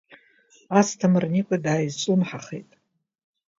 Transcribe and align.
Асҭамыр 0.79 1.23
Никәа 1.33 1.57
дааизҿлымҳахеит. 1.63 2.69